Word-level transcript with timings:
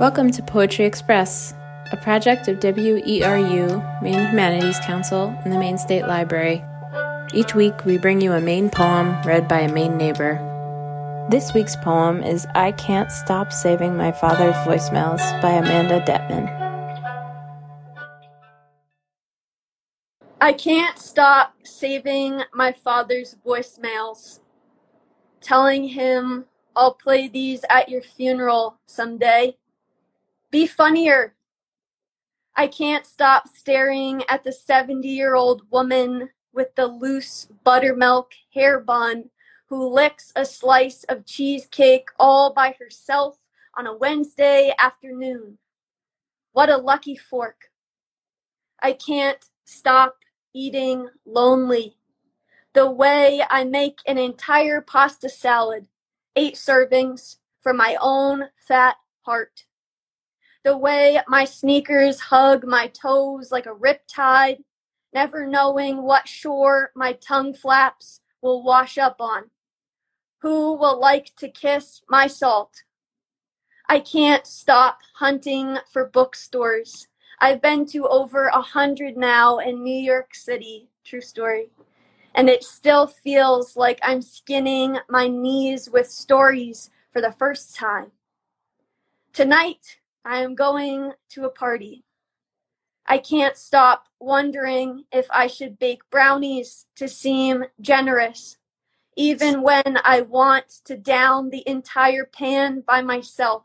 Welcome 0.00 0.30
to 0.30 0.42
Poetry 0.42 0.86
Express, 0.86 1.52
a 1.92 1.96
project 1.98 2.48
of 2.48 2.58
WERU, 2.58 4.02
Maine 4.02 4.28
Humanities 4.28 4.80
Council, 4.80 5.38
and 5.44 5.52
the 5.52 5.58
Maine 5.58 5.76
State 5.76 6.06
Library. 6.06 6.64
Each 7.34 7.54
week, 7.54 7.84
we 7.84 7.98
bring 7.98 8.22
you 8.22 8.32
a 8.32 8.40
Maine 8.40 8.70
poem 8.70 9.20
read 9.26 9.46
by 9.46 9.60
a 9.60 9.70
Maine 9.70 9.98
neighbor. 9.98 10.38
This 11.30 11.52
week's 11.52 11.76
poem 11.76 12.22
is 12.22 12.46
I 12.54 12.72
Can't 12.72 13.12
Stop 13.12 13.52
Saving 13.52 13.94
My 13.94 14.10
Father's 14.10 14.54
Voicemails 14.64 15.20
by 15.42 15.50
Amanda 15.50 16.00
Detman. 16.00 16.48
I 20.40 20.54
can't 20.54 20.98
stop 20.98 21.56
saving 21.62 22.44
my 22.54 22.72
father's 22.72 23.36
voicemails, 23.46 24.40
telling 25.42 25.88
him 25.88 26.46
I'll 26.74 26.94
play 26.94 27.28
these 27.28 27.66
at 27.68 27.90
your 27.90 28.00
funeral 28.00 28.78
someday. 28.86 29.58
Be 30.50 30.66
funnier. 30.66 31.34
I 32.56 32.66
can't 32.66 33.06
stop 33.06 33.48
staring 33.48 34.24
at 34.28 34.42
the 34.42 34.52
70 34.52 35.06
year 35.06 35.36
old 35.36 35.62
woman 35.70 36.30
with 36.52 36.74
the 36.74 36.88
loose 36.88 37.46
buttermilk 37.62 38.32
hair 38.52 38.80
bun 38.80 39.30
who 39.68 39.88
licks 39.88 40.32
a 40.34 40.44
slice 40.44 41.04
of 41.04 41.24
cheesecake 41.24 42.08
all 42.18 42.52
by 42.52 42.74
herself 42.80 43.38
on 43.76 43.86
a 43.86 43.96
Wednesday 43.96 44.74
afternoon. 44.76 45.58
What 46.52 46.68
a 46.68 46.76
lucky 46.76 47.16
fork. 47.16 47.70
I 48.82 48.94
can't 48.94 49.38
stop 49.64 50.16
eating 50.52 51.08
lonely. 51.24 51.96
The 52.72 52.90
way 52.90 53.44
I 53.48 53.62
make 53.62 54.00
an 54.04 54.18
entire 54.18 54.80
pasta 54.80 55.28
salad, 55.28 55.86
eight 56.34 56.54
servings, 56.54 57.36
for 57.60 57.72
my 57.72 57.96
own 58.00 58.46
fat 58.56 58.96
heart 59.22 59.66
the 60.64 60.76
way 60.76 61.20
my 61.26 61.44
sneakers 61.44 62.20
hug 62.20 62.64
my 62.64 62.88
toes 62.88 63.50
like 63.50 63.66
a 63.66 63.74
riptide, 63.74 64.62
never 65.12 65.46
knowing 65.46 66.02
what 66.02 66.28
shore 66.28 66.90
my 66.94 67.12
tongue 67.14 67.54
flaps 67.54 68.20
will 68.42 68.62
wash 68.62 68.98
up 68.98 69.16
on. 69.20 69.44
Who 70.42 70.74
will 70.74 70.98
like 70.98 71.34
to 71.36 71.48
kiss 71.48 72.02
my 72.08 72.26
salt? 72.26 72.82
I 73.88 74.00
can't 74.00 74.46
stop 74.46 75.00
hunting 75.14 75.78
for 75.92 76.06
bookstores. 76.06 77.08
I've 77.40 77.62
been 77.62 77.86
to 77.86 78.06
over 78.06 78.46
a 78.46 78.60
hundred 78.60 79.16
now 79.16 79.58
in 79.58 79.82
New 79.82 79.98
York 79.98 80.34
City, 80.34 80.88
true 81.04 81.20
story. 81.20 81.70
And 82.34 82.48
it 82.48 82.62
still 82.62 83.06
feels 83.06 83.76
like 83.76 83.98
I'm 84.02 84.22
skinning 84.22 84.98
my 85.08 85.26
knees 85.26 85.90
with 85.90 86.10
stories 86.10 86.90
for 87.12 87.20
the 87.20 87.32
first 87.32 87.74
time. 87.74 88.12
Tonight, 89.32 89.99
I 90.24 90.42
am 90.42 90.54
going 90.54 91.12
to 91.30 91.44
a 91.44 91.50
party. 91.50 92.04
I 93.06 93.18
can't 93.18 93.56
stop 93.56 94.04
wondering 94.20 95.04
if 95.10 95.26
I 95.30 95.46
should 95.46 95.78
bake 95.78 96.02
brownies 96.10 96.86
to 96.96 97.08
seem 97.08 97.64
generous, 97.80 98.58
even 99.16 99.62
when 99.62 99.98
I 100.04 100.20
want 100.20 100.68
to 100.84 100.96
down 100.96 101.50
the 101.50 101.66
entire 101.66 102.24
pan 102.24 102.82
by 102.86 103.00
myself, 103.00 103.64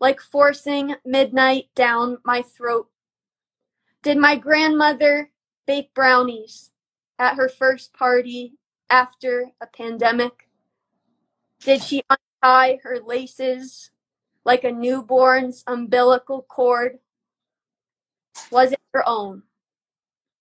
like 0.00 0.20
forcing 0.20 0.94
midnight 1.04 1.66
down 1.74 2.18
my 2.24 2.42
throat. 2.42 2.88
Did 4.02 4.18
my 4.18 4.36
grandmother 4.36 5.30
bake 5.66 5.92
brownies 5.94 6.70
at 7.18 7.34
her 7.34 7.48
first 7.48 7.92
party 7.92 8.54
after 8.88 9.52
a 9.60 9.66
pandemic? 9.66 10.48
Did 11.60 11.82
she 11.82 12.02
untie 12.08 12.80
her 12.82 13.00
laces 13.04 13.90
like 14.44 14.64
a 14.64 14.72
newborn's 14.72 15.64
umbilical 15.66 16.42
cord? 16.42 16.98
Was 18.50 18.72
it 18.72 18.80
her 18.92 19.06
own? 19.06 19.42